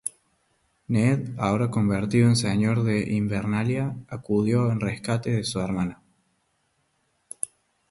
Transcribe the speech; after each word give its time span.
Ned, 0.87 1.29
ahora 1.37 1.69
convertido 1.69 2.27
en 2.27 2.35
señor 2.35 2.81
de 2.81 3.13
Invernalia, 3.13 3.97
acudió 4.07 4.71
en 4.71 4.79
rescate 4.79 5.29
de 5.29 5.43
su 5.43 5.59
hermana. 5.59 6.01